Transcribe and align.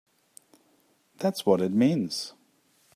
That's 1.19 1.45
what 1.45 1.61
it 1.61 1.71
means! 1.71 2.33